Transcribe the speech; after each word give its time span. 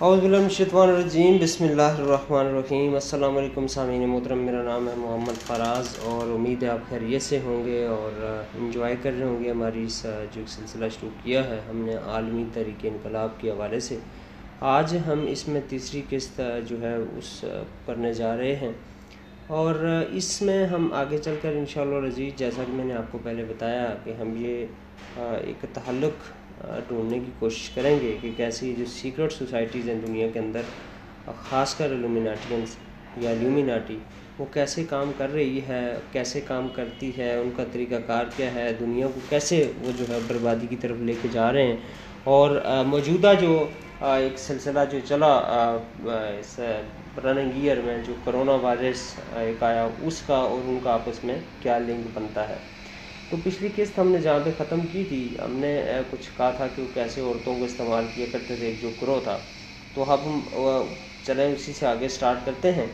اعوذ 0.00 0.24
بسم 1.42 1.64
اللہ 1.64 1.98
الرحمن 1.98 2.46
الرحیم۔ 2.46 2.94
السلام 2.94 3.36
علیکم 3.36 3.66
سامعین 3.66 4.08
محترم، 4.08 4.38
میرا 4.38 4.62
نام 4.62 4.88
ہے 4.88 4.94
محمد 4.96 5.40
فراز 5.46 5.88
اور 6.02 6.34
امید 6.34 6.62
ہے 6.62 6.68
آپ 6.68 6.88
خیریت 6.88 7.22
سے 7.22 7.38
ہوں 7.44 7.64
گے 7.64 7.84
اور 7.86 8.22
انجوائے 8.54 8.96
کر 9.02 9.10
رہے 9.18 9.26
ہوں 9.26 9.44
گے۔ 9.44 9.50
ہماری 9.50 9.84
اس 9.84 10.06
جو 10.32 10.42
سلسلہ 10.48 10.84
شروع 10.94 11.10
کیا 11.22 11.44
ہے، 11.44 11.60
ہم 11.68 11.76
نے 11.76 11.94
عالمی 12.06 12.44
تحریک 12.52 12.86
انقلاب 12.86 13.40
کے 13.40 13.50
حوالے 13.50 13.80
سے، 13.80 13.98
آج 14.60 14.96
ہم 15.06 15.24
اس 15.28 15.48
میں 15.48 15.60
تیسری 15.68 16.02
قسط 16.08 16.40
جو 16.66 16.80
ہے 16.82 16.96
اس 17.18 17.44
کرنے 17.86 18.12
جا 18.14 18.36
رہے 18.36 18.56
ہیں۔ 18.56 18.72
اور 19.46 19.74
اس 20.10 20.42
میں 20.42 20.66
ہم 20.66 20.92
آگے 20.92 21.18
چل 21.18 21.36
کر 21.42 21.52
انشاءاللہ 21.56 22.06
رضیز 22.06 22.38
جیسا 22.38 22.62
کہ 22.66 22.72
میں 22.72 22.84
نے 22.84 22.94
آپ 22.94 23.12
کو 23.12 23.18
پہلے 23.22 23.44
بتایا 23.48 23.94
کہ 24.04 24.12
ہم 24.20 24.34
یہ 24.36 24.66
ایک 25.16 25.66
تعلق 25.74 26.32
ڈھونڈنے 26.88 27.18
کی 27.18 27.30
کوشش 27.38 27.68
کریں 27.74 27.98
گے 28.00 28.16
کہ 28.20 28.30
کیسی 28.36 28.74
جو 28.78 28.84
سیکرٹ 28.88 29.32
سوسائٹیز 29.32 29.88
ہیں 29.88 30.00
دنیا 30.06 30.26
کے 30.32 30.38
اندر 30.38 30.62
خاص 31.48 31.74
کر 31.74 31.90
الومیناٹینس 31.92 32.76
یا 33.22 33.30
الومیناٹی 33.30 33.98
وہ 34.38 34.44
کیسے 34.52 34.84
کام 34.88 35.12
کر 35.16 35.32
رہی 35.32 35.60
ہے، 35.68 35.82
کیسے 36.12 36.40
کام 36.46 36.68
کرتی 36.74 37.10
ہے، 37.18 37.34
ان 37.34 37.50
کا 37.56 37.64
طریقہ 37.72 38.00
کار 38.06 38.24
کیا 38.36 38.52
ہے، 38.54 38.72
دنیا 38.80 39.06
کو 39.14 39.20
کیسے 39.28 39.62
وہ 39.80 39.92
جو 39.98 40.04
ہے 40.08 40.18
بربادی 40.28 40.66
کی 40.70 40.76
طرف 40.80 41.00
لے 41.06 41.14
کے 41.22 41.28
جا 41.32 41.52
رہے 41.52 41.66
ہیں؟ 41.66 41.76
اور 42.24 42.60
موجودہ 42.86 43.32
جو 43.40 43.66
ایک 44.02 44.38
سلسلہ 44.38 44.80
جو 44.90 44.98
چلا 45.08 45.32
اس 46.38 46.58
رننگ 47.24 47.50
ایئر 47.56 47.80
میں 47.84 47.96
جو 48.06 48.14
کرونا 48.24 48.52
وائرس 48.62 49.02
ایک 49.36 49.62
آیا، 49.62 49.86
اس 50.06 50.20
کا 50.26 50.36
اور 50.36 50.68
ان 50.68 50.78
کا 50.84 50.92
آپس 50.92 51.24
میں 51.24 51.34
کیا 51.62 51.78
لنک 51.78 52.06
بنتا 52.14 52.48
ہے؟ 52.48 52.56
تو 53.30 53.36
پچھلی 53.44 53.68
قسط 53.76 53.98
ہم 53.98 54.08
نے 54.08 54.18
جہاں 54.20 54.38
پہ 54.44 54.50
ختم 54.58 54.80
کی 54.92 55.04
تھی، 55.08 55.20
ہم 55.44 55.52
نے 55.60 55.72
کچھ 56.10 56.28
کہا 56.36 56.50
تھا 56.56 56.66
کہ 56.74 56.82
وہ 56.82 56.88
کیسے 56.94 57.20
عورتوں 57.20 57.54
کو 57.58 57.64
استعمال 57.64 58.04
کیا 58.14 58.26
کرتے 58.32 58.56
تھے، 58.56 58.66
ایک 58.66 58.80
جو 58.80 58.90
گروہ 59.02 59.20
تھا۔ 59.24 59.38
تو 59.94 60.04
اب 60.12 60.26
ہم 60.26 60.40
چلیں 61.24 61.52
اسی 61.52 61.72
سے 61.72 61.86
آگے 61.86 62.08
سٹارٹ 62.08 62.44
کرتے 62.44 62.72
ہیں 62.72 62.86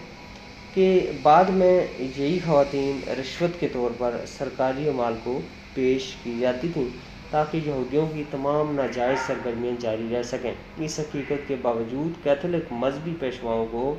کہ 0.74 0.86
بعد 1.22 1.44
میں 1.60 1.74
یہی 1.98 2.38
خواتین 2.44 3.00
رشوت 3.20 3.58
کے 3.60 3.68
طور 3.68 3.90
پر 3.98 4.16
سرکاری 4.28 4.90
مال 4.96 5.14
کو 5.24 5.40
پیش 5.74 6.14
کی 6.22 6.38
جاتی 6.40 6.68
تھیں 6.72 6.88
تاکہ 7.30 7.60
یہودیوں 7.66 8.06
کی 8.14 8.22
تمام 8.30 8.74
ناجائز 8.74 9.18
سرگرمیاں 9.26 9.80
جاری 9.80 10.08
رہ 10.10 10.22
سکیں۔ 10.22 10.52
اس 10.84 10.98
حقیقت 10.98 11.48
کے 11.48 11.56
باوجود 11.62 12.22
کیتھولک 12.24 12.72
مذہبی 12.74 13.14
پیشواؤں 13.20 13.66
کو 13.70 13.94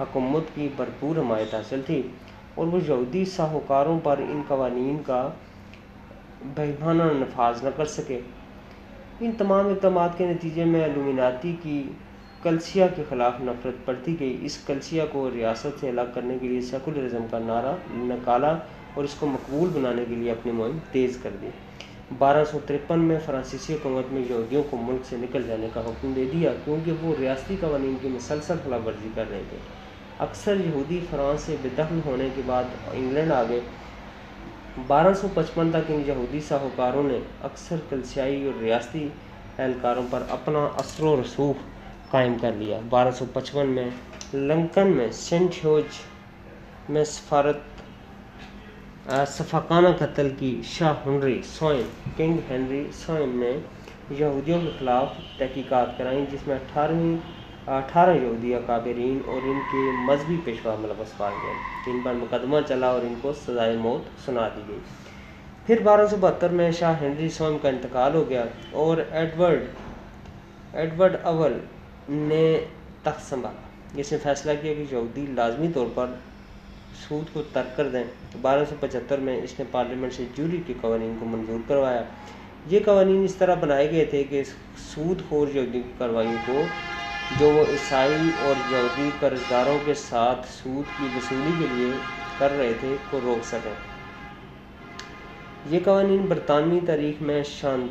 حکومت 0.00 0.54
کی 0.54 0.68
بھرپور 0.76 1.16
حمایت 1.16 1.54
حاصل 1.54 1.80
تھی 1.86 2.00
اور 2.54 2.66
وہ 2.66 2.78
یہودی 2.88 3.24
ساہوکاروں 3.36 3.98
پر 4.02 4.18
ان 4.28 4.42
قوانین 4.48 5.02
کا 5.06 5.28
بہمانہ 6.54 7.02
نفاذ 7.02 7.62
نہ 7.62 7.68
کر 7.76 7.84
سکے۔ 7.84 8.20
ان 9.20 9.32
تمام 9.38 9.66
اقدامات 9.66 10.18
کے 10.18 10.26
نتیجے 10.26 10.64
میں 10.64 10.84
الومیناتی 10.84 11.56
کی 11.62 11.82
کلسیا 12.42 12.86
کے 12.86 13.02
خلاف 13.08 13.40
نفرت 13.40 13.86
پڑتی 13.86 14.16
گئی۔ 14.20 14.36
اس 14.42 14.58
کلسیا 14.66 15.04
کو 15.12 15.30
ریاست 15.34 15.80
سے 15.80 15.88
الگ 15.88 16.12
کرنے 16.14 16.38
کے 16.40 16.48
لیے 16.48 16.60
سیکولرزم 16.60 17.26
کا 17.30 17.38
نعرہ، 17.38 17.74
نکالا 17.90 18.56
اور 18.94 19.04
اس 19.04 19.14
کو 19.14 19.26
مقبول 19.26 19.68
بنانے 19.68 20.04
کے 20.08 20.14
لیے 20.14 20.30
اپنی 20.30 20.52
مہم 20.52 20.78
تیز 20.92 21.18
کر 21.22 21.30
دی۔ 21.42 21.48
بارہ 22.18 22.44
سو 22.44 22.58
ترپن 22.66 23.00
میں 23.00 23.18
فرانسیسی 23.24 23.74
حکومت 23.74 24.12
میں 24.12 24.22
یہودیوں 24.30 24.62
کو 24.70 24.76
ملک 24.76 25.06
سے 25.06 25.16
نکل 25.16 25.42
جانے 25.42 25.68
کا 25.72 25.80
حکم 25.80 26.12
دے 26.16 26.24
دیا 26.32 26.50
کیونکہ 26.64 26.92
وہ 27.00 27.14
ریاستی 27.20 27.56
قوانین 27.60 27.96
کی 28.02 28.08
مسلسل 28.08 28.54
خلاف 28.64 28.86
ورزی 28.86 29.08
کر 29.14 29.24
رہے 29.30 29.42
تھے۔ 29.50 29.56
اکثر 30.18 30.56
یہودی 30.64 31.00
فرانس 31.10 31.40
سے 31.40 31.56
بے 31.62 31.68
دخل 31.78 32.00
ہونے 32.04 32.28
کے 32.34 32.42
بعد 32.46 32.64
انگلینڈ 32.92 33.32
آگے 33.32 33.60
بارہ 34.76 35.12
سو 35.14 35.28
پچپن 35.34 35.70
تک 35.70 35.90
ان 35.90 36.02
یہودی 36.06 36.40
ساہوکاروں 36.48 37.02
نے 37.02 37.18
اکثر 37.42 37.76
کلسیائی 37.88 38.44
اور 38.46 38.60
ریاستی 38.62 39.08
اہلکاروں 39.58 40.02
پر 40.10 40.22
اپنا 40.30 40.64
اثر 40.78 41.04
و 41.04 41.14
رسوخ 41.20 41.62
قائم 42.10 42.34
کر 42.40 42.52
لیا۔ 42.52 42.78
بارہ 42.90 43.10
سو 43.10 43.24
پچپن 43.32 43.68
میں 43.68 43.88
لنکن 44.34 44.90
میں 44.96 45.10
سینٹ 45.12 45.64
ہیوج 45.64 46.00
میں 46.88 47.04
سفارت 47.04 47.56
صفاقانہ 49.28 49.88
قتل 49.98 50.28
کی 50.38 50.60
شاہ 50.64 50.94
ہنری 51.06 51.40
سوئن، 51.44 51.82
کنگ 52.16 52.38
ہنری 52.50 52.84
سوئن 52.92 53.36
نے 53.40 53.52
یہودیوں 54.18 54.60
کے 54.60 54.70
خلاف 54.78 55.08
تحقیقات 55.38 55.98
کرائیں، 55.98 56.24
جس 56.30 56.46
میں 56.46 56.54
اٹھارہویں 56.54 57.16
اٹھارہ 57.66 58.14
یہودی 58.14 58.54
اکابرین 58.54 59.18
اور 59.26 59.40
ان 59.44 59.60
کے 59.72 59.78
مذہبی 60.06 60.36
پیشوا 60.44 60.74
ملوث 60.80 61.16
پائے 61.16 61.34
گئے 61.42 61.92
ان 61.92 62.00
پر 62.04 62.12
مقدمہ 62.12 62.56
چلا 62.68 62.86
اور 62.86 63.00
ان 63.00 63.14
کو 63.22 63.32
سزائے 63.46 63.76
موت 63.76 64.26
سنا 64.26 64.48
دی 64.48 64.60
گئی۔ 64.68 64.78
پھر 65.66 65.82
بارہ 65.82 66.06
سو 66.06 66.16
بہتر 66.20 66.48
میں 66.48 66.70
شاہ 66.72 67.00
ہنری 67.00 67.28
سوم 67.28 67.58
کا 67.62 67.68
انتقال 67.68 68.14
ہو 68.14 68.28
گیا 68.28 68.44
اور 68.72 68.96
ایڈورڈ 69.10 69.62
ایڈورڈ 70.72 71.16
اول 71.22 71.58
نے 72.08 72.64
تخت 73.02 73.28
سنبھالا۔ 73.28 74.00
اس 74.00 74.12
نے 74.12 74.18
فیصلہ 74.22 74.52
کیا 74.62 74.74
کہ 74.74 74.84
یہودی 74.90 75.26
لازمی 75.34 75.68
طور 75.74 75.86
پر 75.94 76.06
سود 77.08 77.34
کو 77.34 77.42
ترک 77.52 77.76
کر 77.76 77.88
دیں۔ 77.88 78.04
بارہ 78.42 78.64
سو 78.68 78.74
پچہتر 78.80 79.18
میں 79.18 79.40
اس 79.42 79.58
نے 79.58 79.64
پارلیمنٹ 79.70 80.12
سے 80.12 80.24
جوری 80.34 80.62
کے 80.66 80.74
قوانین 80.80 81.16
کو 81.20 81.26
منظور 81.26 81.58
کروایا۔ 81.68 82.02
یہ 82.66 82.80
قوانین 82.84 83.24
اس 83.24 83.34
طرح 83.34 83.54
بنائے 83.54 83.90
گئے 83.90 84.04
تھے 84.04 84.24
کہ 84.24 84.42
سود 84.78 85.22
خور 85.28 85.48
یہودی 85.54 85.82
کروائیوں 85.98 86.36
کو 86.46 86.62
جو 87.30 87.50
وہ 87.50 87.64
عیسائی 87.72 88.30
اور 88.40 88.72
یہودی 88.72 89.10
قرض 89.20 89.50
داروں 89.50 89.78
کے 89.84 89.94
ساتھ 89.94 90.46
سود 90.48 90.84
کی 90.98 91.06
وصولی 91.16 91.50
کے 91.58 91.66
لیے 91.74 91.90
کر 92.38 92.50
رہے 92.50 92.72
تھے 92.80 92.96
کو 93.10 93.20
روک 93.22 93.44
سکیں۔ 93.46 93.74
یہ 95.70 95.78
قوانین 95.84 96.26
برطانوی 96.28 96.80
تاریخ 96.86 97.22
میں 97.22 97.42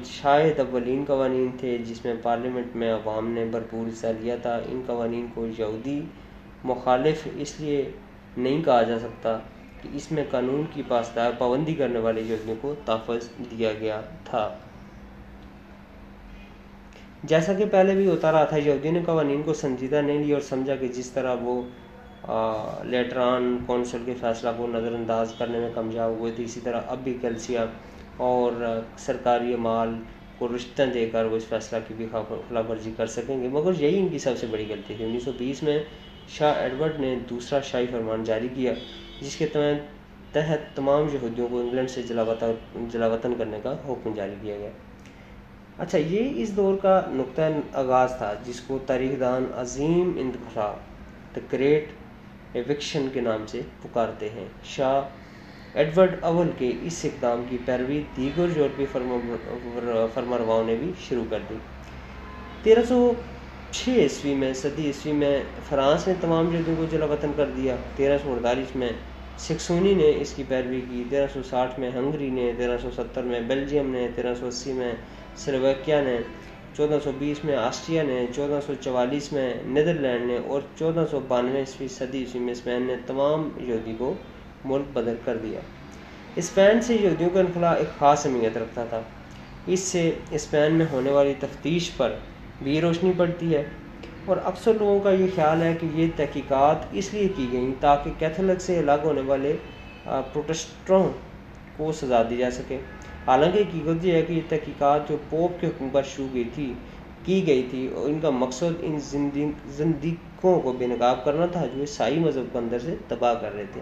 شاید 0.06 0.60
اولین 0.60 1.04
قوانین 1.08 1.50
تھے، 1.60 1.78
جس 1.78 2.06
میں 2.06 2.16
پارلیمنٹ 2.22 2.76
میں 2.76 2.94
عوام 2.94 3.28
نے 3.28 3.46
بھرپور 3.46 3.88
حصہ 3.88 4.08
لیا 4.20 4.36
تھا۔ 4.42 4.56
ان 4.56 4.82
قوانین 4.86 5.28
کو 5.34 5.48
یہودی 5.58 6.02
مخالف 6.64 7.28
اس 7.36 7.60
لیے 7.60 7.92
نہیں 8.38 8.64
کہا 8.64 8.82
جا 8.82 9.00
سکتا 9.00 9.38
کہ 9.82 9.90
اس 9.94 10.12
میں 10.12 10.24
قانون 10.32 10.64
کی 10.74 10.84
پاسدار 10.88 11.32
پابندی 11.38 11.74
کرنے 11.74 12.00
والے 12.00 12.22
یہودیوں 12.22 12.56
کو 12.62 12.76
تحفظ 12.86 13.30
دیا 13.52 13.74
گیا 13.74 14.02
تھا۔ 14.26 14.56
جیسا 17.28 17.54
کہ 17.54 17.66
پہلے 17.72 17.94
بھی 17.96 18.08
ہوتا 18.08 18.32
رہا 18.32 18.44
تھا 18.46 18.58
یہودی 18.58 18.90
نے 18.92 19.02
قوانین 19.06 19.42
کو 19.44 19.54
سنجیدہ 19.54 20.02
نہیں 20.02 20.24
لیا 20.24 20.36
اور 20.36 20.42
سمجھا 20.42 20.76
کہ 20.76 20.88
جس 20.88 21.10
طرح 21.12 21.36
وہ 21.42 21.62
لیٹران 22.90 23.58
کونسل 23.66 24.04
کے 24.06 24.14
فیصلہ 24.20 24.50
کو 24.58 24.68
نظر 24.68 24.94
انداز 24.94 25.34
کرنے 25.38 25.60
میں 25.60 25.70
کامیاب 25.74 26.12
ہوئے 26.20 26.32
تھے، 26.36 26.44
اسی 26.44 26.60
طرح 26.64 26.82
اب 26.88 27.04
بھی 27.04 27.18
کلسیا 27.22 27.66
اور 28.18 28.52
سرکاری 28.98 29.56
مال 29.68 29.94
کو 30.38 30.48
رشتہ 30.56 30.84
دے 30.94 31.06
کر 31.12 31.26
وہ 31.26 31.36
اس 31.38 31.46
فیصلہ 31.50 31.80
کی 31.88 31.94
بھی 31.98 32.08
خلاف 32.12 32.70
ورزی 32.70 32.92
کر 32.98 33.08
سکیں 33.08 33.42
گے۔ 33.42 33.48
مگر 33.48 33.82
یہی 33.82 34.00
ان 34.00 34.08
کی 34.10 34.20
سب 34.20 34.38
سے 34.40 34.48
بڑی 34.52 34.66
غلطی 34.70 34.94
تھی۔ 34.98 35.06
انیس 35.06 35.24
سو 35.24 35.32
بیس 35.38 35.64
میں 35.64 35.78
شاہ 36.38 36.60
ایڈورڈ 36.62 37.00
نے 37.00 37.16
دوسرا 37.30 37.60
شاہی 37.64 37.86
فرمان 37.92 38.24
جاری 38.24 38.48
کیا، 38.56 38.74
جس 39.22 39.36
کے 39.36 39.48
تحت 40.34 40.76
تمام 40.76 41.08
یہودیوں 41.14 41.48
کو 41.48 41.60
انگلینڈ 41.60 41.90
سے 41.90 42.02
جلا 42.04 43.08
وطن 43.08 43.34
کرنے 43.38 43.60
کا 43.64 43.74
حکم 43.88 44.14
جاری 44.16 44.36
کیا 44.42 44.58
گیا۔ 44.58 44.70
اچھا 45.78 45.98
یہ 45.98 46.42
اس 46.42 46.56
دور 46.56 46.76
کا 46.82 47.00
نقطۂ 47.12 47.42
آغاز 47.74 48.14
تھا 48.18 48.34
جس 48.44 48.60
کو 48.68 48.78
تاریخ 48.88 49.20
دان 49.20 49.46
عظیم 49.56 50.12
انتخاب 50.18 51.36
دا 51.36 51.40
گریٹ 51.54 51.88
ایوکشن 52.54 53.08
کے 53.14 53.22
نام 53.22 53.46
سے 53.48 53.62
پکارتے 53.82 54.30
ہیں۔ 54.36 54.46
شاہ 54.76 55.78
ایڈورڈ 55.78 56.16
اول 56.22 56.50
کے 56.58 56.72
اس 56.82 57.00
اقدام 57.04 57.44
کی 57.50 57.58
پیروی 57.66 58.02
دیگر 58.18 58.58
یورپی 58.58 58.86
فرمرواؤں 60.14 60.64
نے 60.66 60.76
بھی 60.80 60.92
شروع 61.08 61.26
کر 61.30 61.40
دی۔ 61.50 61.56
تیرہ 62.64 62.84
سو 62.88 63.00
چھ 63.72 63.90
عیسوی 63.90 64.34
میں، 64.36 64.54
صدی 64.54 64.86
عیسوی 64.88 65.12
میں 65.14 65.38
فرانس 65.70 66.08
نے 66.08 66.14
تمام 66.22 66.50
جلدوں 66.52 66.76
کو 66.78 66.86
جلا 66.92 67.06
وطن 67.06 67.32
کر 67.36 67.50
دیا۔ 67.56 67.76
تیرہ 67.96 68.18
سو 68.24 68.34
اڑتالیس 68.34 68.76
میں 68.76 68.90
سکسونی 69.48 69.94
نے 69.94 70.12
اس 70.22 70.34
کی 70.34 70.44
پیروی 70.48 70.82
کی۔ 70.90 71.04
تیرہ 71.10 71.28
سو 71.34 71.44
ساٹھ 71.50 71.80
میں 71.80 71.90
ہنگری 71.96 72.30
نے، 72.30 72.52
تیرہ 72.58 72.78
سو 72.82 72.90
ستر 72.98 73.24
میں 73.24 73.40
بیلجیم 73.48 73.90
نے، 73.92 74.08
تیرہ 74.16 74.34
سو 74.40 74.48
اسی 74.48 74.74
میں 74.74 74.92
سلویکیا 75.38 76.02
نے، 76.02 76.18
چودہ 76.76 76.98
سو 77.04 77.12
بیس 77.18 77.44
میں 77.46 77.56
آسٹریا 77.56 78.04
نے، 78.04 78.26
چودہ 78.36 78.60
سو 78.66 78.74
چوالیس 78.82 79.32
میں 79.34 79.54
نیدرلینڈ 79.66 80.26
نے 80.26 80.38
اور 80.48 80.62
چودہ 80.78 81.06
سو 81.12 81.20
بانوے 81.28 81.60
عیسوی 81.60 81.88
صدی 81.88 82.20
عیسوی 82.20 82.40
میں 82.40 82.54
اسپین 82.54 82.82
نے 82.88 82.96
تمام 83.08 83.50
یہودی 83.58 83.96
کو 83.98 84.14
ملک 84.66 84.92
بدل 84.94 85.16
کر 85.26 85.38
دیا۔ 85.38 85.60
اسپین 86.36 86.82
سے 86.82 86.96
یہودیوں 86.96 87.30
کا 87.30 87.40
انخلا 87.40 87.72
ایک 87.72 88.00
خاص 88.00 88.26
اہمیت 88.26 88.58
رکھتا 88.58 88.86
تھا۔ 88.90 89.02
اس 89.68 89.80
سے 89.80 90.12
اسپین 90.32 90.74
میں 90.74 90.86
ہونے 90.92 91.12
والی 91.12 91.34
تفتیش 91.40 91.90
پر 91.98 92.16
بھی 92.64 92.82
روشنی 92.82 93.12
پڑتی 93.18 93.54
ہے 93.56 93.64
اور 94.26 94.38
اکثر 94.44 94.74
لوگوں 94.80 95.00
کا 95.00 95.12
یہ 95.12 95.26
خیال 95.36 95.62
ہے 95.62 95.74
کہ 95.82 95.88
یہ 95.94 96.08
تحقیقات 96.16 96.86
اس 96.92 97.14
لیے 97.14 97.28
کی 97.36 97.48
گئیں 97.52 97.72
تاکہ 97.80 98.12
کیتھولک 98.20 98.62
سے 98.62 98.78
الگ 98.80 99.04
ہونے 99.04 99.22
والے 99.26 99.56
پروٹسٹروں 100.04 101.08
کو 101.78 101.92
سزا 101.92 102.22
دی 102.30 102.38
جا 102.38 102.52
سکے۔ 102.52 102.78
حالانکہ 103.28 103.58
حقیقت 103.58 104.06
یہ 104.06 104.14
ہے 104.14 104.22
کہ 104.22 104.34
یہ 104.34 104.42
تحقیقات 104.50 105.10
جو 105.10 105.18
پوپ 105.30 105.62
کے 105.62 105.68
حکم 105.68 105.88
پر 105.92 106.04
شروع 106.04 106.28
گئی 106.34 106.44
تھی، 106.56 106.74
کی 107.26 107.48
گئی 107.48 107.68
تھی 107.70 107.88
اور 107.88 108.10
ان 108.10 108.20
کا 108.22 108.30
مقصد 108.30 108.82
ان 108.82 109.00
زندگیوں 109.00 110.16
کو 110.42 110.74
بے 110.78 110.88
نقاب 110.88 111.26
کرنا 111.26 111.46
تھا 111.46 111.66
جو 111.76 111.82
عیسائی 111.82 112.20
مذہب 112.20 112.44
کو 112.52 112.58
اندر 112.58 112.80
سے 112.80 112.96
تباہ 113.08 113.34
کر 113.34 113.56
رہے 113.56 113.64
تھے۔ 113.74 113.82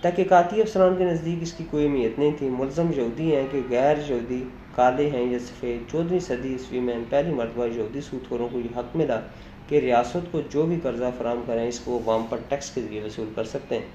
تحقیقاتی 0.00 0.60
افسران 0.60 0.96
کے 0.98 1.04
نزدیک 1.04 1.42
اس 1.42 1.52
کی 1.52 1.64
کوئی 1.70 1.84
اہمیت 1.84 2.18
نہیں 2.18 2.32
تھی۔ 2.38 2.48
ملزم 2.48 2.90
یہودی 2.96 3.36
ہیں 3.36 3.46
کہ 3.52 3.60
غیر 3.70 3.96
یہودی 4.08 4.42
کالے 4.74 5.10
ہیں 5.10 5.32
یا 5.32 5.38
سفید 5.38 5.90
چودہویں 5.92 6.18
صدی 6.18 6.52
عیسوی 6.52 6.80
میں 6.80 6.94
پہلی 7.08 7.34
مرتبہ 7.34 7.66
یہودی 7.66 8.00
سود 8.00 8.28
خوروں 8.28 8.48
کو 8.52 8.58
یہ 8.58 8.78
حق 8.78 8.96
ملا 8.96 9.20
کہ 9.68 9.78
ریاست 9.78 10.32
کو 10.32 10.40
جو 10.50 10.62
بھی 10.62 10.76
قرضہ 10.82 11.10
فراہم 11.18 11.40
کریں، 11.46 11.68
اس 11.68 11.80
کو 11.80 11.98
عوام 11.98 12.26
پر 12.28 12.38
ٹیکس 12.48 12.70
کے 12.70 12.80
ذریعے 12.80 13.04
وصول 13.04 13.32
کر 13.34 13.44
سکتے 13.44 13.74
ہیں۔ 13.74 13.86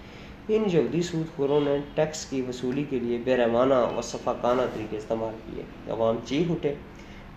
ان 0.47 0.63
یہودی 0.71 1.01
سود 1.01 1.35
خوروں 1.35 1.59
نے 1.61 1.77
ٹیکس 1.95 2.25
کی 2.25 2.41
وصولی 2.41 2.83
کے 2.83 2.99
لیے 2.99 3.17
بے 3.17 3.38
رحمانہ 3.38 3.73
و 3.97 4.01
صفاقانہ 4.01 4.61
طریقے 4.73 4.97
استعمال 4.97 5.33
کیے۔ 5.45 5.63
عوام 5.91 6.17
چیخ 6.25 6.51
اٹھے۔ 6.51 6.73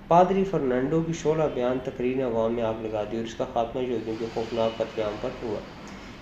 پادری 0.08 0.44
فرنانڈو 0.44 1.02
کی 1.02 1.12
شعلہ 1.12 1.42
بیان 1.54 1.78
تقریر 1.84 2.26
عوام 2.26 2.54
میں 2.54 2.62
آگ 2.62 2.74
لگا 2.82 3.02
دی 3.12 3.16
اور 3.16 3.24
اس 3.24 3.34
کا 3.34 3.44
خاتمہ 3.52 3.82
یہودیوں 3.82 4.16
کے 4.18 4.26
خوفناک 4.34 4.76
قتل 4.76 5.02
عام 5.02 5.16
پر 5.20 5.30
ہوا۔ 5.42 5.60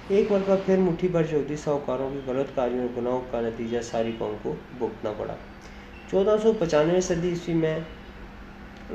ایک 0.09 0.33
مرتبہ 0.33 0.57
پھر 0.67 0.79
مٹھی 0.79 1.09
بھر 1.09 1.33
یہودی 1.33 1.57
ساہوکاروں 1.57 2.11
کی 2.11 2.19
غلط 2.27 2.55
کاریوں 2.55 2.81
اور 2.81 3.01
گناہوں 3.01 3.21
کا 3.31 3.41
نتیجہ 3.41 3.81
ساری 3.83 4.13
قوم 4.19 4.35
کو 4.43 4.55
بھگتنا 4.79 5.13
پڑا۔ 5.17 5.35
چودہ 6.11 6.37
سو 6.43 6.53
پچانوے 6.59 7.01
صدی 7.01 7.29
عیسوی 7.29 7.55
میں 7.55 7.79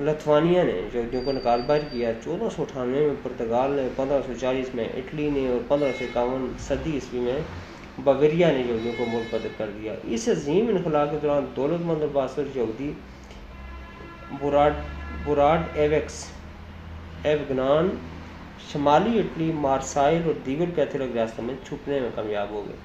لتھوانیہ 0.05 0.63
نے 0.63 0.81
یہودیوں 0.93 1.21
کو 1.25 1.31
نکال 1.31 1.61
بار 1.67 1.79
کیا۔ 1.91 2.11
چودہ 2.23 2.47
سو 2.55 2.61
اٹھانوے 2.61 3.07
میں 3.07 3.15
پرتگال 3.23 3.71
نے، 3.71 3.87
پندرہ 3.95 4.21
سو 4.27 4.33
چالیس 4.41 4.75
میں 4.75 4.85
اٹلی 4.97 5.29
نے 5.29 5.47
اور 5.47 5.59
پندرہ 5.67 5.91
سو 5.99 6.05
اکاون 6.05 6.51
صدی 6.59 6.93
عیسوی 6.93 7.19
میں 7.19 7.39
بویریا 8.03 8.51
نے 8.51 8.59
یہودیوں 8.59 8.93
کو 8.97 9.05
ملک 9.11 9.33
بدر 9.33 9.53
کر 9.57 9.69
دیا۔ 9.81 9.93
اس 10.03 10.27
عظیم 10.27 10.67
انخلا 10.67 11.05
کے 11.05 11.17
دوران 11.21 11.45
دولت 11.55 11.85
مند 11.85 12.03
اور 12.15 12.55
یہودی 12.55 12.91
براڈ 14.41 14.73
براڈ 15.25 15.77
ایویکس، 15.77 16.25
ایوگنان، 17.23 17.89
شمالی 18.71 19.19
اٹلی، 19.19 19.51
مارسائل 19.51 20.21
اور 20.25 20.33
دیگر 20.45 20.69
کیتھولک 20.75 21.11
ریاستوں 21.13 21.45
میں 21.45 21.55
چھپنے 21.67 21.99
میں 21.99 22.09
کامیاب 22.15 22.49
ہو 22.49 22.63
گئے۔ 22.67 22.75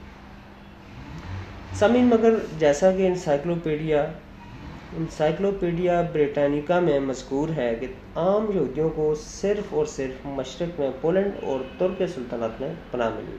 سمین 1.78 2.06
مگر 2.06 2.34
جیسا 2.58 2.90
کہ 2.92 3.06
انسائکلوپیڈیا 3.06 4.04
انسائکلوپیڈیا 4.96 6.02
بریٹانیکا 6.12 6.80
میں 6.80 7.00
مذکور 7.00 7.48
ہے 7.56 7.74
کہ 7.80 7.86
عام 8.16 8.50
یہودیوں 8.54 8.90
کو 8.90 9.14
صرف 9.14 9.74
اور 9.74 9.86
صرف 9.86 10.26
مشرق 10.26 10.80
میں 10.80 10.90
پولینڈ 11.00 11.32
اور 11.42 11.60
ترک 11.78 12.02
سلطنت 12.14 12.60
میں 12.60 12.72
پناہ 12.90 13.10
ملی۔ 13.14 13.36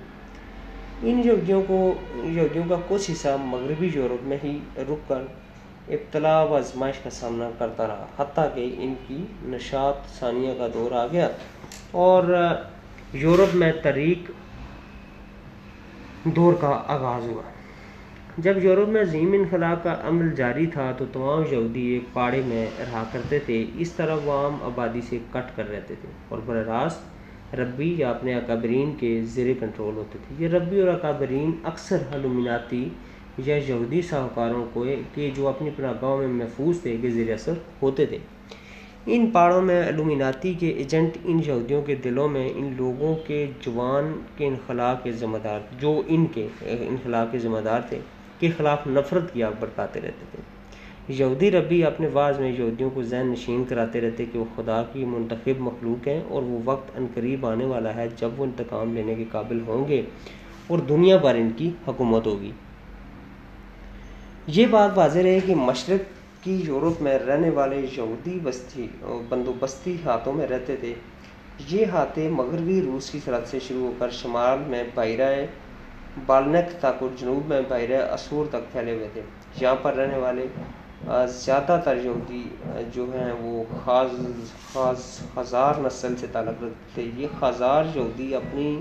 ان 1.05 1.21
یہودیوں 1.25 1.63
کو 1.67 1.93
یہودیوں 2.13 2.63
کا 2.69 2.75
کچھ 2.87 3.11
حصہ 3.11 3.27
مغربی 3.41 3.89
یورپ 3.93 4.23
میں 4.23 4.37
ہی 4.43 4.59
رک 4.77 5.07
کر 5.07 5.21
ابتلا 5.87 6.43
و 6.43 6.55
آزمائش 6.55 6.95
کا 7.03 7.09
سامنا 7.09 7.49
کرتا 7.57 7.87
رہا، 7.87 8.05
حتیٰ 8.17 8.47
کہ 8.55 8.75
ان 8.77 8.93
کی 9.07 9.25
نشاط 9.43 10.19
ثانیہ 10.19 10.53
کا 10.57 10.67
دور 10.73 10.91
آ 10.91 11.07
گیا۔ 11.07 11.29
اور 11.91 12.45
یورپ 13.13 13.55
میں 13.55 13.71
طریق 13.83 14.31
دور 16.23 16.53
کا 16.53 16.83
آغاز 16.87 17.27
ہوا۔ 17.27 17.41
جب 18.37 18.63
یورپ 18.63 18.89
میں 18.89 19.01
عظیم 19.01 19.33
انخلا 19.33 19.75
کا 19.83 19.95
عمل 20.03 20.35
جاری 20.35 20.65
تھا 20.65 20.91
تو 20.97 21.05
تمام 21.13 21.43
یہودی 21.51 21.81
ایک 21.81 22.03
پاڑے 22.13 22.41
میں 22.45 22.65
رہا 22.79 23.03
کرتے 23.11 23.39
تھے، 23.39 23.65
اس 23.77 23.91
طرح 23.91 24.15
وہ 24.23 24.31
عام 24.31 24.57
آبادی 24.61 25.01
سے 25.09 25.17
کٹ 25.31 25.57
کر 25.57 25.69
رہتے 25.69 25.93
تھے 26.01 26.09
اور 26.29 26.39
براہ 26.45 26.63
راست 26.63 26.99
ربی 27.57 27.95
یا 27.97 28.09
اپنے 28.09 28.35
اکابرین 28.35 28.93
کے 28.99 29.21
زیر 29.25 29.53
کنٹرول 29.59 29.95
ہوتے 29.95 30.17
تھے۔ 30.27 30.43
یہ 30.43 30.49
ربی 30.49 30.79
اور 30.79 30.87
اکابرین 30.87 31.51
اکثر 31.63 31.97
حلومناتی 32.13 32.89
یا 33.45 33.55
یہودی 33.55 34.01
ساہوکاروں 34.01 34.65
کو 34.73 34.85
کہ 35.13 35.31
جو 35.35 35.47
اپنی 35.47 35.69
پناہ 35.75 36.15
میں 36.15 36.27
محفوظ 36.27 36.81
تھے 36.81 36.97
کے 37.01 37.09
زیر 37.09 37.33
اثر 37.33 37.53
ہوتے 37.81 38.05
تھے۔ 38.05 38.17
ان 39.05 39.29
پہاڑوں 39.31 39.61
میں 39.61 39.89
علومیناتی 39.89 40.53
کے 40.53 40.69
ایجنٹ 40.69 41.17
ان 41.23 41.39
یہودیوں 41.45 41.81
کے 41.81 41.95
دلوں 41.95 42.29
میں 42.29 42.49
ان 42.55 42.73
لوگوں 42.77 43.15
کے 43.27 43.45
جوان 43.61 44.21
کے 44.37 44.47
انخلا 44.47 44.93
کے 45.03 45.11
ذمہ 45.11 45.37
دار، 45.43 45.59
جو 45.79 46.01
ان 46.07 46.25
کے 46.25 46.47
انخلا 46.61 47.25
کے 47.25 47.39
ذمہ 47.39 47.59
دار 47.65 47.81
تھے، 47.89 47.99
کے 48.39 48.49
خلاف 48.57 48.87
نفرت 48.87 49.33
کی 49.33 49.43
آگ 49.43 49.51
برکاتے 49.59 50.01
رہتے 50.01 50.25
تھے۔ 50.31 50.52
یہودی 51.07 51.51
ربی 51.51 51.85
اپنے 51.85 52.07
بعض 52.07 52.39
میں 52.39 52.51
یہودیوں 52.51 52.89
کو 52.89 53.03
ذہن 53.03 53.27
نشین 53.27 53.63
کراتے 53.63 54.01
رہتے 54.01 54.25
کہ 54.25 54.39
وہ 54.39 54.45
خدا 54.55 54.83
کی 54.93 55.05
منتخب 55.05 55.59
مخلوق 55.59 56.07
ہیں 56.07 56.21
اور 56.27 56.43
وہ 56.43 56.59
وقت 56.65 56.99
قریب 57.13 57.45
آنے 57.45 57.65
والا 57.65 57.95
ہے 57.95 58.07
جب 58.17 58.29
وہ 58.37 58.45
انتقام 58.45 58.93
لینے 58.93 59.15
کے 59.15 59.23
قابل 59.31 59.59
ہوں 59.67 59.87
گے 59.87 60.01
اور 60.67 60.79
دنیا 60.79 61.17
پر 61.17 61.35
ان 61.35 61.49
کی 61.57 61.71
حکومت 61.87 62.27
ہوگی۔ 62.27 62.51
یہ 64.47 64.65
بات 64.65 64.91
واضح 64.95 65.19
رہے 65.19 65.39
کہ 65.39 65.55
مشرق 65.55 66.43
کی 66.43 66.61
یورپ 66.65 67.01
میں 67.01 67.19
رہنے 67.19 67.49
والے 67.49 67.85
یہودی 67.97 68.39
بستی 68.43 68.87
بندوبستی 69.29 69.95
ہاتھوں 70.05 70.33
میں 70.33 70.47
رہتے 70.47 70.75
تھے۔ 70.75 70.93
یہ 71.69 71.85
ہاتھے 71.85 72.29
مغربی 72.29 72.81
روس 72.81 73.09
کی 73.09 73.19
سرحد 73.25 73.47
سے 73.47 73.59
شروع 73.59 73.81
ہو 73.81 73.93
کر 73.97 74.09
شمال 74.09 74.59
میں 74.67 74.83
بحیرہ 74.95 75.35
بالنک 76.25 76.79
تک 76.79 77.03
اور 77.03 77.09
جنوب 77.17 77.49
میں 77.49 77.61
بحیرہ 77.69 78.13
اسور 78.13 78.45
تک 78.45 78.71
پھیلے 78.71 78.93
ہوئے 78.93 79.07
تھے۔ 79.13 79.21
یہاں 79.61 79.75
پر 79.81 79.93
رہنے 79.93 80.17
والے 80.17 80.47
زیادہ 81.27 81.79
تر 81.83 81.97
یہودی 82.03 82.43
جو 82.93 83.05
ہیں 83.13 83.31
وہ 83.39 83.63
خاص 83.85 84.11
خاص 84.73 85.19
ہزار 85.37 85.73
نسل 85.77 86.15
سے 86.15 86.27
تعلق 86.31 86.63
رکھتے 86.63 86.91
تھے 86.93 87.21
یہ 87.21 87.27
خزار 87.39 87.83
یہودی 87.95 88.35
اپنی 88.35 88.79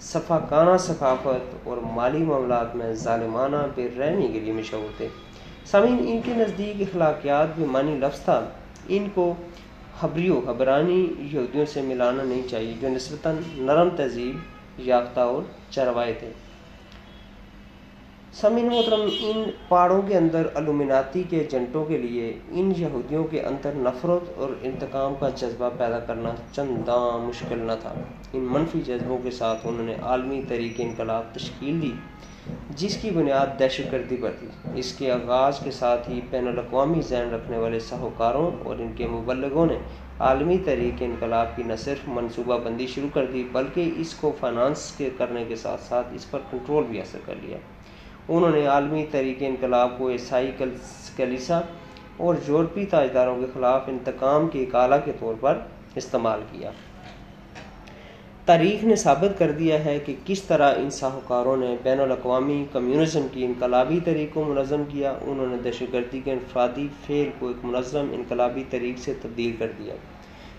صفاقانہ 0.00 0.76
ثقافت 0.76 1.54
اور 1.64 1.76
مالی 1.76 2.18
معاملات 2.18 2.76
میں 2.76 2.92
ظالمانہ 2.94 3.56
بے 3.74 3.88
رحمی 3.98 4.28
کے 4.28 4.40
لیے 4.40 4.52
مشہور 4.52 4.92
تھے 4.96 5.08
سامعین، 5.64 5.96
ان 6.06 6.20
کے 6.24 6.34
نزدیک 6.34 6.80
اخلاقیات 6.80 7.54
بھی 7.54 7.64
معنی 7.64 7.94
لفظ 7.98 8.20
تھا۔ 8.20 8.40
ان 8.88 9.08
کو 9.14 9.34
حبریو 10.00 10.40
حبرانی 10.46 11.06
یہودیوں 11.18 11.66
سے 11.66 11.82
ملانا 11.82 12.22
نہیں 12.22 12.48
چاہیے، 12.48 12.74
جو 12.80 12.88
نسبتاً 12.88 13.36
نرم 13.56 13.88
تہذیب، 13.96 14.36
یافتہ 14.78 15.20
اور 15.20 15.42
چروائے 15.70 16.12
تھے۔ 16.12 16.30
سمین 18.40 18.66
محترم، 18.66 19.00
ان 19.20 19.50
پہاڑوں 19.68 20.02
کے 20.02 20.16
اندر 20.16 20.46
علومناتی 20.54 21.22
کے 21.30 21.38
ایجنٹوں 21.38 21.84
کے 21.84 21.98
لیے، 21.98 22.38
ان 22.50 22.72
یہودیوں 22.76 23.24
کے 23.24 23.40
اندر 23.40 23.70
نفرت 23.74 24.38
اور 24.38 24.48
انتقام 24.62 25.14
کا 25.20 25.28
جذبہ 25.28 25.68
پیدا 25.78 25.98
کرنا 25.98 26.30
چنداں 26.52 27.18
مشکل 27.18 27.58
نہ 27.58 27.72
تھا۔ 27.80 27.92
ان 28.32 28.46
منفی 28.50 28.80
جذبوں 28.80 29.18
کے 29.22 29.30
ساتھ 29.30 29.66
انہوں 29.66 29.86
نے 29.86 29.94
عالمی 30.02 30.42
طریق 30.48 30.72
انقلاب 30.78 31.34
تشکیل 31.34 31.82
دی، 31.82 31.92
جس 32.76 32.96
کی 33.02 33.10
بنیاد 33.10 33.58
دہشت 33.58 33.92
گردی 33.92 34.16
پر 34.16 34.30
تھی۔ 34.40 34.48
اس 34.74 34.94
کے 34.94 35.10
آغاز 35.12 35.58
کے 35.58 35.70
ساتھ 35.70 36.10
ہی 36.10 36.20
بین 36.30 36.48
الاقوامی 36.48 37.00
ذہن 37.00 37.28
رکھنے 37.34 37.58
والے 37.58 37.80
ساہوکاروں 37.80 38.50
اور 38.64 38.76
ان 38.78 38.92
کے 38.96 39.06
مبلغوں 39.06 39.66
نے 39.66 39.78
عالمی 40.18 40.58
طریق 40.64 40.94
انقلاب 41.00 41.56
کی 41.56 41.62
نہ 41.62 41.76
صرف 41.78 42.08
منصوبہ 42.08 42.58
بندی 42.58 42.86
شروع 42.86 43.08
کر 43.14 43.24
دی، 43.24 43.44
بلکہ 43.52 43.90
اس 43.96 44.14
کو 44.14 44.32
فائنانس 44.40 44.92
کے 44.96 45.10
کرنے 45.18 45.44
کے 45.48 45.56
ساتھ 45.56 45.80
ساتھ 45.80 46.06
اس 46.14 46.30
پر 46.30 46.38
کنٹرول 46.50 46.84
بھی 46.84 46.98
حاصل 46.98 47.18
کر 47.24 47.34
لیا۔ 47.42 47.58
انہوں 48.28 48.50
نے 48.50 48.66
عالمی 48.66 49.04
طریق 49.10 49.36
انقلاب 49.40 49.98
کو 49.98 50.10
عیسائی 50.10 50.50
کلیسا 51.16 51.60
اور 52.16 52.34
یورپی 52.48 52.84
تاجداروں 52.84 53.36
کے 53.40 53.46
خلاف 53.54 53.88
انتقام 53.88 54.48
کی 54.48 54.64
کالا 54.64 54.96
کے 54.96 55.12
طور 55.20 55.34
پر 55.40 55.58
استعمال 55.96 56.40
کیا۔ 56.50 56.70
تاریخ 58.44 58.84
نے 58.84 58.96
ثابت 58.96 59.38
کر 59.38 59.50
دیا 59.50 59.84
ہے 59.84 59.98
کہ 59.98 60.14
کس 60.24 60.42
طرح 60.42 60.74
ان 60.76 60.90
ساہوکاروں 60.90 61.56
نے 61.56 61.74
بین 61.82 62.00
الاقوامی 62.00 62.64
کمیونزم 62.72 63.26
کی 63.32 63.44
انقلابی 63.44 63.98
طریق 64.04 64.34
کو 64.34 64.44
منظم 64.44 64.82
کیا، 64.88 65.12
انہوں 65.22 65.46
نے 65.46 65.56
دہشت 65.64 65.92
گردی 65.92 66.20
کے 66.24 66.32
انفرادی 66.32 66.86
فعل 67.06 67.30
کو 67.38 67.48
ایک 67.48 67.64
منظم 67.64 68.06
انقلابی 68.12 68.64
طریق 68.70 68.98
سے 68.98 69.14
تبدیل 69.22 69.52
کر 69.58 69.70
دیا۔ 69.78 69.94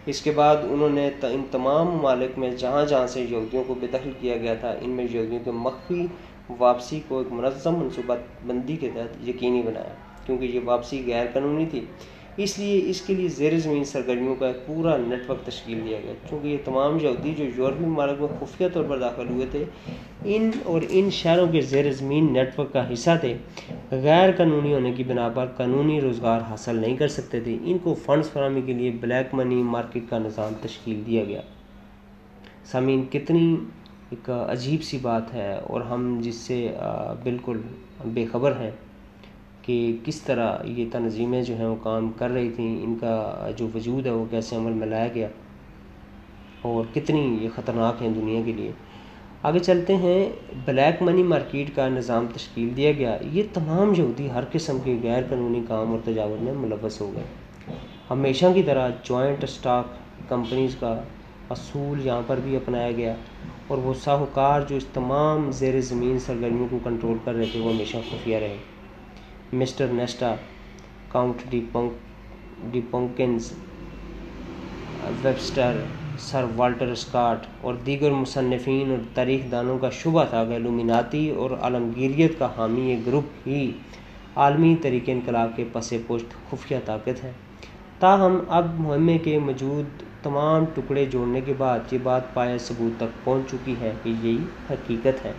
اس 0.05 0.21
کے 0.21 0.31
بعد 0.31 0.63
انہوں 0.69 0.89
نے 0.89 1.09
ان 1.23 1.43
تمام 1.51 1.87
ممالک 1.87 2.37
میں 2.39 2.49
جہاں 2.51 2.85
جہاں 2.85 3.07
سے 3.07 3.21
یہودیوں 3.21 3.63
کو 3.67 3.75
بے 3.79 3.87
دخل 3.87 4.11
کیا 4.19 4.37
گیا 4.37 4.53
تھا، 4.53 4.73
ان 4.81 4.89
میں 4.89 5.05
یہودیوں 5.11 5.39
کے 5.45 5.51
مخفی 5.51 6.05
واپسی 6.49 6.99
کو 7.07 7.19
ایک 7.19 7.31
منظم 7.31 7.75
منصوبہ 7.75 8.15
بندی 8.47 8.75
کے 8.75 8.89
تحت 8.93 9.29
یقینی 9.29 9.61
بنایا، 9.61 9.93
کیونکہ 10.25 10.45
یہ 10.45 10.59
واپسی 10.65 11.03
غیر 11.07 11.25
قانونی 11.33 11.65
تھی۔ 11.65 11.81
اس 12.37 12.59
لیے 12.59 12.81
اس 12.85 13.01
کے 13.01 13.13
لیے 13.13 13.27
زیر 13.27 13.57
زمین 13.59 13.83
سرگرمیوں 13.83 14.35
کا 14.35 14.47
ایک 14.47 14.65
پورا 14.67 14.97
نیٹ 14.97 15.29
ورک 15.29 15.45
تشکیل 15.45 15.79
دیا 15.85 15.99
گیا 16.03 16.13
کیونکہ 16.29 16.47
یہ 16.47 16.57
تمام 16.65 16.97
یہودی 17.01 17.33
جو 17.37 17.43
یورپی 17.55 17.85
ممالک 17.85 18.21
میں 18.21 18.27
خفیہ 18.39 18.67
طور 18.73 18.83
پر 18.83 18.99
داخل 18.99 19.27
ہوئے 19.29 19.45
تھے، 19.51 19.63
ان 20.25 20.51
اور 20.63 20.81
ان 20.89 21.09
شہروں 21.09 21.47
کے 21.47 21.61
زیر 21.61 21.91
زمین 21.91 22.33
نیٹ 22.33 22.59
ورک 22.59 22.73
کا 22.73 22.93
حصہ 22.93 23.09
تھے۔ 23.21 23.37
غیر 23.91 24.31
قانونی 24.37 24.73
ہونے 24.73 24.91
کی 24.91 25.03
بنا 25.03 25.29
پر 25.29 25.45
قانونی 25.57 26.01
روزگار 26.01 26.41
حاصل 26.41 26.75
نہیں 26.75 26.97
کر 26.97 27.07
سکتے 27.07 27.39
تھے۔ 27.39 27.57
ان 27.63 27.77
کو 27.77 27.95
فنڈز 28.05 28.29
فراہمی 28.29 28.61
کے 28.61 28.73
لیے 28.73 28.91
بلیک 28.99 29.33
منی 29.33 29.55
مارکیٹ 29.55 30.03
کا 30.09 30.17
نظام 30.17 30.53
تشکیل 30.61 31.03
دیا 31.07 31.23
گیا۔ 31.23 31.41
سامعین، 32.65 33.05
کتنی 33.11 33.55
ایک 34.13 34.29
عجیب 34.29 34.83
سی 34.83 34.97
بات 35.01 35.33
ہے 35.33 35.53
اور 35.63 35.81
ہم 35.81 36.19
جس 36.21 36.35
سے 36.35 36.57
بالکل 37.23 37.61
بے 38.05 38.25
خبر 38.31 38.51
ہیں 38.59 38.71
کہ 39.61 39.97
کس 40.03 40.21
طرح 40.21 40.57
یہ 40.65 40.85
تنظیمیں 40.91 41.41
جو 41.43 41.55
ہیں 41.57 41.65
وہ 41.65 41.75
کام 41.83 42.11
کر 42.11 42.29
رہی 42.29 42.49
تھیں، 42.49 42.83
ان 42.83 42.95
کا 43.01 43.49
جو 43.57 43.67
وجود 43.75 44.05
ہے 44.05 44.11
وہ 44.11 44.25
کیسے 44.29 44.55
عمل 44.55 44.71
میں 44.71 44.87
لایا 44.87 45.07
گیا 45.15 45.27
اور 46.61 46.95
کتنی 46.95 47.37
یہ 47.41 47.49
خطرناک 47.55 48.01
ہیں 48.01 48.09
دنیا 48.09 48.41
کے 48.45 48.53
لیے۔ 48.53 48.71
آگے 49.43 49.59
چلتے 49.59 49.95
ہیں، 49.95 50.29
بلیک 50.65 51.01
منی 51.01 51.23
مارکیٹ 51.23 51.75
کا 51.75 51.87
نظام 51.87 52.25
تشکیل 52.33 52.75
دیا 52.77 52.91
گیا۔ 52.91 53.17
یہ 53.31 53.43
تمام 53.53 53.93
یہودی 53.97 54.29
ہر 54.31 54.43
قسم 54.51 54.77
کے 54.83 54.97
غیر 55.03 55.23
قانونی 55.29 55.61
کام 55.67 55.91
اور 55.91 55.99
تجاور 56.05 56.43
میں 56.43 56.53
ملوث 56.53 57.01
ہو 57.01 57.11
گئے۔ 57.15 57.23
ہمیشہ 58.09 58.45
کی 58.55 58.63
طرح 58.63 58.89
جوائنٹ 59.03 59.43
اسٹاک 59.43 59.85
کمپنیز 60.29 60.75
کا 60.79 61.01
اصول 61.53 62.05
یہاں 62.05 62.21
پر 62.27 62.39
بھی 62.43 62.55
اپنایا 62.55 62.91
گیا 62.91 63.15
اور 63.67 63.77
وہ 63.77 63.93
ساہوکار 63.93 64.61
جو 64.61 64.75
اس 64.75 64.85
تمام 64.93 65.51
زیر 65.51 65.79
زمین 65.81 66.19
سرگرمیوں 66.19 66.67
کو 66.71 66.79
کنٹرول 66.83 67.17
کر 67.23 67.33
رہے 67.33 67.45
تھے، 67.51 67.59
وہ 67.59 67.73
ہمیشہ 67.73 67.97
خفیہ 68.09 68.37
رہے۔ 68.37 68.57
مسٹر 69.53 69.87
نیسٹا، 69.87 70.33
کاؤنٹ 71.11 71.49
ڈی 71.49 71.65
پنک، 71.71 71.91
ڈی 72.71 72.81
پنکنز 72.91 73.51
ویبسٹر، 75.23 75.79
سر 76.19 76.45
والٹر 76.55 76.87
اسکاٹ 76.87 77.45
اور 77.61 77.73
دیگر 77.85 78.11
مصنفین 78.11 78.89
اور 78.89 78.97
تاریخ 79.13 79.51
دانوں 79.51 79.77
کا 79.77 79.89
شبہ 79.89 80.23
تھا 80.29 80.43
کہ 80.45 80.57
لومیناتی 80.57 81.29
اور 81.29 81.51
عالمگیریت 81.61 82.39
کا 82.39 82.47
حامی 82.57 82.89
یہ 82.91 83.01
گروپ 83.05 83.47
ہی 83.47 83.71
عالمی 84.35 84.75
طریقے 84.81 85.11
انقلاب 85.11 85.55
کے 85.55 85.63
پس 85.73 85.93
پشت 86.07 86.33
خفیہ 86.49 86.77
طاقت 86.85 87.23
ہے۔ 87.23 87.31
تاہم، 87.99 88.37
اب 88.47 88.79
مہمے 88.79 89.17
کے 89.17 89.39
موجود 89.39 90.02
تمام 90.23 90.65
ٹکڑے 90.73 91.05
جوڑنے 91.05 91.41
کے 91.41 91.53
بعد 91.57 91.93
یہ 91.93 91.97
بات 92.03 92.33
پایا 92.33 92.57
ثبوت 92.57 92.97
تک 92.97 93.23
پہنچ 93.23 93.51
چکی 93.51 93.75
ہے 93.81 93.91
کہ 94.03 94.09
یہی 94.09 94.37
حقیقت 94.69 95.25
ہے۔ 95.25 95.31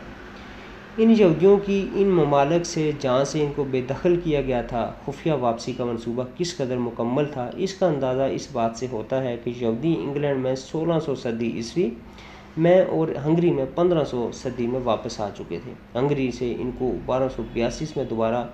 ان 0.97 1.15
یہودیوں 1.19 1.57
کی 1.57 1.89
ان 1.95 2.09
ممالک 2.09 2.67
سے 2.67 2.91
جہاں 3.01 3.25
سے 3.25 3.45
ان 3.45 3.53
کو 3.57 3.65
بے 3.65 3.81
دخل 3.91 4.21
کیا 4.25 4.43
گیا 4.43 4.63
تھا، 4.63 4.93
خفیہ 5.07 5.33
واپسی 5.33 5.73
کا 5.73 5.85
منصوبہ 5.85 6.25
کس 6.37 6.57
قدر 6.57 6.77
مکمل 6.77 7.25
تھا، 7.33 7.51
اس 7.57 7.75
کا 7.75 7.87
اندازہ 7.87 8.23
اس 8.23 8.49
بات 8.53 8.77
سے 8.77 8.87
ہوتا 8.93 9.23
ہے 9.23 9.37
کہ 9.45 9.53
یہودی 9.57 9.95
انگلینڈ 9.99 10.43
میں 10.43 10.55
سولہ 10.55 10.99
سو 11.05 11.15
صدی 11.15 11.51
عیسوی 11.55 11.91
میں 12.57 12.85
اور 12.85 13.09
ہنگری 13.25 13.51
میں 13.51 13.65
پندرہ 13.75 14.05
سو 14.05 14.31
صدی 14.33 14.67
میں 14.67 14.81
واپس 14.85 15.21
آ 15.21 15.29
چکے 15.39 15.59
تھے۔ 15.65 15.73
ہنگری 15.95 16.31
سے 16.31 16.55
ان 16.59 16.71
کو 16.79 16.93
بارہ 17.07 17.29
سو 17.37 17.43
بیاسی 17.53 17.85
میں 17.97 18.05
دوبارہ 18.05 18.45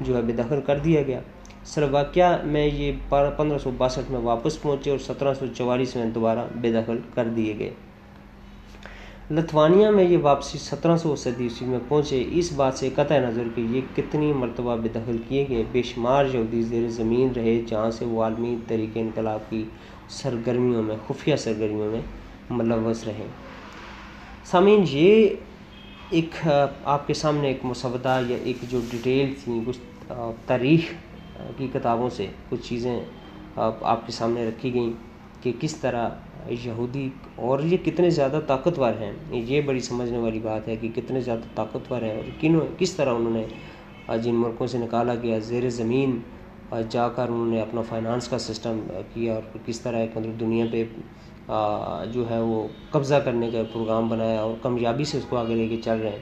جو 0.00 0.16
ہے 0.16 0.22
بے 0.22 0.32
دخل 0.32 0.60
کر 0.66 0.78
دیا 0.78 1.02
گیا۔ 1.02 1.20
سلوواکیہ 1.64 2.24
میں 2.44 2.66
یہ 2.66 2.92
پندرہ 3.08 3.58
سو 3.58 3.70
باسٹھ 3.76 4.10
میں 4.10 4.20
واپس 4.20 4.62
پہنچے 4.62 4.90
اور 4.90 4.98
سترہ 4.98 5.34
سو 5.34 5.46
چوالیس 5.56 5.96
میں 5.96 6.06
دوبارہ 6.06 6.46
بے 6.60 6.72
دخل 6.72 6.98
کر 7.14 7.28
دیے 7.36 7.58
گئے۔ 7.58 7.70
لتھوانیا 9.30 9.90
میں 9.90 10.04
یہ 10.04 10.18
واپسی 10.22 10.58
سترہ 10.58 10.96
سو 10.96 11.16
صدی 11.16 11.44
عیسوی 11.44 11.68
میں 11.68 11.78
پہنچے۔ 11.88 12.24
اس 12.30 12.52
بات 12.52 12.74
سے 12.74 12.88
قطع 12.94 13.18
نظر 13.18 13.42
کہ 13.54 13.60
یہ 13.60 13.80
کتنی 13.96 14.32
مرتبہ 14.32 14.76
بے 14.76 14.88
دخل 14.88 15.16
کیے 15.28 15.44
گئے۔ 15.48 15.62
بے 15.72 15.82
شمار 15.82 16.24
یہودی 16.32 16.62
زیر 16.62 16.88
زمین 16.88 17.28
رہے، 17.36 17.60
جہاں 17.66 17.90
سے 17.90 18.04
وہ 18.04 18.22
عالمی 18.22 18.56
طریقے 18.68 19.00
انقلاب 19.00 19.40
کی 19.50 19.64
سرگرمیوں 20.08 20.82
میں، 20.82 20.96
خفیہ 21.06 21.36
سرگرمیوں 21.36 21.90
میں 21.90 22.00
ملوث 22.50 23.04
رہے۔ 23.04 23.26
سامعین، 24.44 24.84
یہ 24.90 25.28
ایک، 26.10 26.48
آپ 26.84 27.06
کے 27.06 27.14
سامنے 27.14 27.48
ایک 27.48 27.64
مسودہ 27.64 28.20
یا 28.28 28.36
ایک 28.44 28.56
جو 28.68 28.80
ڈیٹیل 28.90 29.34
تھیں 29.44 29.60
کچھ 29.66 30.12
تاریخ 30.46 30.92
کی 31.56 31.68
کتابوں 31.72 32.08
سے 32.10 32.26
کچھ 32.48 32.68
چیزیں 32.68 32.98
آپ 33.56 34.06
کے 34.06 34.12
سامنے 34.12 34.48
رکھی 34.48 34.72
گئیں 34.74 34.92
کہ 35.42 35.52
کس 35.60 35.74
طرح 35.76 36.08
یہودی 36.64 37.08
اور 37.36 37.60
یہ 37.60 37.76
کتنے 37.84 38.10
زیادہ 38.10 38.40
طاقتور 38.46 39.00
ہیں، 39.00 39.12
یہ 39.30 39.60
بڑی 39.60 39.80
سمجھنے 39.80 40.18
والی 40.18 40.38
بات 40.42 40.68
ہے 40.68 40.76
کہ 40.76 40.88
کتنے 40.94 41.20
زیادہ 41.20 41.54
طاقتور 41.54 42.02
ہیں 42.02 42.14
اور 42.16 42.30
کنوں 42.40 42.60
کس 42.78 42.92
طرح 42.94 43.14
انہوں 43.14 43.32
نے 43.32 44.16
جن 44.22 44.34
ملکوں 44.34 44.66
سے 44.66 44.78
نکالا 44.78 45.14
گیا، 45.22 45.38
زیر 45.38 45.68
زمین 45.70 46.18
جا 46.90 47.08
کر 47.08 47.28
انہوں 47.28 47.50
نے 47.50 47.60
اپنا 47.60 47.82
فائنانس 47.88 48.28
کا 48.28 48.38
سسٹم 48.38 48.80
کیا 49.14 49.34
اور 49.34 49.58
کس 49.66 49.80
طرح 49.80 49.96
ایک 49.96 50.16
مطلب 50.16 50.40
دنیا 50.40 50.66
پہ 50.72 50.84
جو 52.12 52.28
ہے 52.30 52.40
وہ 52.40 52.66
قبضہ 52.90 53.14
کرنے 53.24 53.50
کا 53.50 53.62
پروگرام 53.72 54.08
بنایا 54.08 54.40
اور 54.40 54.54
کامیابی 54.62 55.04
سے 55.04 55.18
اس 55.18 55.24
کو 55.28 55.36
آگے 55.36 55.54
لے 55.54 55.68
کے 55.68 55.76
چل 55.84 55.98
رہے 56.02 56.10
ہیں۔ 56.10 56.18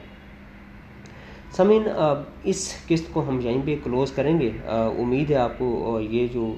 سمین 1.51 1.83
اس 2.43 2.73
قسط 2.87 3.13
کو 3.13 3.23
ہم 3.29 3.39
یہیں 3.43 3.61
پہ 3.65 3.75
کلوز 3.83 4.11
کریں 4.11 4.39
گے۔ 4.39 4.49
امید 4.97 5.31
ہے 5.31 5.35
آپ 5.35 5.57
کو 5.57 5.99
یہ 6.09 6.27
جو 6.27 6.55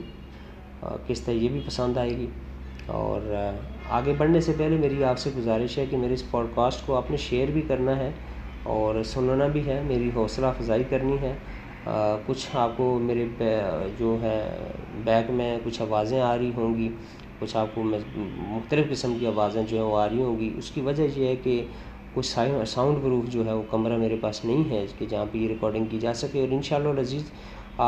قسط 1.07 1.29
ہے، 1.29 1.33
یہ 1.33 1.49
بھی 1.49 1.61
پسند 1.65 1.97
آئے 1.97 2.09
گی۔ 2.09 2.27
اور 2.85 3.21
آگے 3.89 4.13
بڑھنے 4.17 4.39
سے 4.39 4.51
پہلے 4.57 4.75
میری 4.75 5.03
آپ 5.03 5.17
سے 5.17 5.29
گزارش 5.37 5.77
ہے 5.77 5.85
کہ 5.85 5.97
میرے 5.97 6.13
اس 6.13 6.31
پوڈ 6.31 6.45
کاسٹ 6.55 6.85
کو 6.85 6.95
آپ 6.95 7.11
نے 7.11 7.17
شیئر 7.17 7.47
بھی 7.47 7.61
کرنا 7.61 7.95
ہے 7.95 8.11
اور 8.63 9.03
سننا 9.03 9.47
بھی 9.47 9.65
ہے۔ 9.65 9.81
میری 9.87 10.09
حوصلہ 10.15 10.45
افزائی 10.45 10.83
کرنی 10.89 11.17
ہے۔ 11.21 11.33
کچھ 12.25 12.47
آپ 12.53 12.77
کو 12.77 12.99
میرے 13.01 13.25
جو 13.99 14.17
ہے، 14.21 14.57
بیک 15.03 15.31
میں 15.31 15.57
کچھ 15.63 15.81
آوازیں 15.81 16.21
آ 16.21 16.37
رہی 16.37 16.51
ہوں 16.55 16.75
گی، 16.75 16.89
کچھ 17.39 17.57
آپ 17.57 17.67
کو 17.75 17.83
مختلف 17.83 18.89
قسم 18.89 19.17
کی 19.19 19.27
آوازیں 19.27 19.63
جو 19.69 19.77
ہیں 19.77 19.83
وہ 19.83 19.97
آ 19.97 20.09
رہی 20.09 20.21
ہوں 20.21 20.39
گی۔ 20.39 20.49
اس 20.57 20.71
کی 20.71 20.81
وجہ 20.81 21.03
یہ 21.15 21.27
ہے 21.27 21.35
کہ 21.35 21.65
کچھ 22.13 22.25
ساؤنڈ 22.67 23.03
پروف 23.03 23.29
جو 23.31 23.45
ہے 23.45 23.53
وہ 23.53 23.61
کمرہ 23.69 23.97
میرے 23.97 24.15
پاس 24.21 24.43
نہیں 24.45 24.69
ہے 24.69 24.85
کہ 24.97 25.05
جہاں 25.09 25.25
پہ 25.31 25.37
یہ 25.37 25.47
ریکارڈنگ 25.47 25.85
کی 25.89 25.99
جا 25.99 26.13
سکے۔ 26.13 26.39
اور 26.39 26.53
انشاءاللہ 26.53 26.89
اللہ 26.89 27.31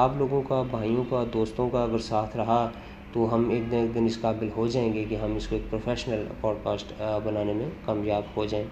آپ 0.02 0.12
لوگوں 0.18 0.42
کا، 0.48 0.62
بھائیوں 0.72 1.04
کا، 1.10 1.24
دوستوں 1.34 1.70
کا 1.70 1.84
اگر 1.84 1.98
ساتھ 2.02 2.38
رہا 2.38 2.70
تو 3.14 3.34
ہم 3.36 3.50
ایک 3.50 3.70
دن 3.72 3.78
ایک 3.78 3.94
دن 3.96 4.06
اس 4.06 4.20
قابل 4.22 4.50
ہو 4.58 4.68
جائیں 4.68 4.94
گے 4.94 5.04
کہ 5.10 5.16
ہم 5.16 5.36
اس 5.36 5.48
کو 5.48 5.56
ایک 5.56 5.70
پروفیشنل 5.70 6.24
پوڈ 6.42 6.64
کاسٹ 6.64 6.94
بنانے 7.24 7.54
میں 7.54 7.70
کامیاب 7.86 8.24
ہو 8.38 8.46
جائیں۔ 8.46 8.66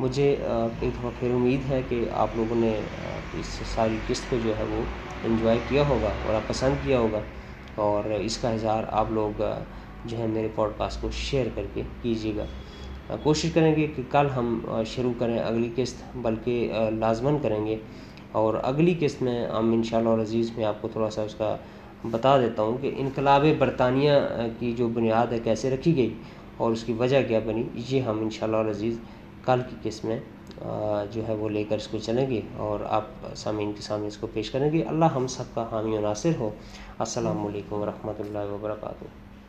مجھے 0.00 0.28
ایک 0.80 0.94
دفعہ 0.94 1.10
پھر 1.18 1.30
امید 1.34 1.70
ہے 1.70 1.80
کہ 1.88 2.04
آپ 2.12 2.36
لوگوں 2.36 2.56
نے 2.56 2.72
اس 3.38 3.46
ساری 3.74 3.96
قسط 4.06 4.30
کو 4.30 4.36
جو 4.42 4.56
ہے 4.58 4.64
وہ 4.68 4.82
انجوائے 5.24 5.58
کیا 5.68 5.82
ہوگا 5.88 6.12
اور 6.22 6.34
آپ 6.34 6.48
پسند 6.48 6.84
کیا 6.84 6.98
ہوگا۔ 6.98 7.20
اور 7.74 8.04
اس 8.20 8.36
کا 8.38 8.50
اظہار 8.50 8.84
آپ 8.90 9.10
لوگ 9.10 9.42
جو 10.04 10.18
ہے 10.18 10.26
میرے 10.26 10.48
پوڈ 10.54 10.70
کاسٹ 10.76 11.00
کو 11.02 11.10
شیئر 11.10 11.46
کر 11.54 11.62
کے 11.74 11.82
کیجیے 12.02 12.32
گا۔ 12.36 12.44
کوشش 13.22 13.50
کریں 13.54 13.76
گے 13.76 13.86
کہ 13.96 14.02
کل 14.10 14.26
ہم 14.36 14.60
شروع 14.86 15.12
کریں 15.18 15.38
اگلی 15.38 15.70
قسط، 15.76 16.02
بلکہ 16.14 16.72
لازمن 16.98 17.36
کریں 17.42 17.66
گے۔ 17.66 17.76
اور 18.32 18.54
اگلی 18.62 18.94
قسط 19.00 19.22
میں 19.22 19.46
ہم 19.46 19.72
ان 19.72 19.82
شاء 19.82 19.98
اللہ 19.98 20.22
عزیز 20.22 20.50
میں 20.56 20.64
آپ 20.64 20.82
کو 20.82 20.88
تھوڑا 20.88 21.10
سا 21.10 21.22
اس 21.22 21.34
کا 21.34 21.56
بتا 22.10 22.40
دیتا 22.40 22.62
ہوں 22.62 22.76
کہ 22.80 22.90
انقلاب 22.96 23.46
برطانیہ 23.58 24.12
کی 24.58 24.72
جو 24.72 24.88
بنیاد 24.88 25.32
ہے، 25.32 25.38
کیسے 25.44 25.70
رکھی 25.70 25.96
گئی 25.96 26.14
اور 26.56 26.70
اس 26.70 26.84
کی 26.84 26.92
وجہ 26.92 27.22
کیا 27.28 27.40
بنی، 27.46 27.62
یہ 27.88 28.00
ہم 28.00 28.18
ان 28.20 28.30
شاء 28.30 28.46
اللہ 28.46 28.70
عزیز 28.70 28.98
کل 29.44 29.60
کی 29.70 29.90
قسط 29.90 30.04
میں 30.04 30.20
جو 31.12 31.28
ہے 31.28 31.34
وہ 31.34 31.48
لے 31.48 31.64
کر 31.68 31.76
اس 31.76 31.88
کو 31.88 31.98
چلیں 31.98 32.30
گے 32.30 32.40
اور 32.56 32.84
آپ 32.88 33.06
سامعین 33.36 33.72
کے 33.72 33.82
سامنے 33.82 34.06
اس 34.06 34.16
کو 34.16 34.26
پیش 34.32 34.50
کریں 34.50 34.72
گے۔ 34.72 34.82
اللہ 34.82 35.04
ہم 35.04 35.26
سب 35.26 35.54
کا 35.54 35.66
حامی 35.72 35.96
و 35.96 36.00
ناصر 36.00 36.30
ہو۔ 36.38 36.50
السلام 36.98 37.46
علیکم 37.46 37.76
ورحمۃ 37.76 38.20
اللہ 38.20 38.52
وبرکاتہ۔ 38.52 39.29